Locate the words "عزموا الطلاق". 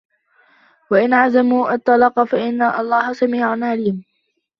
1.13-2.23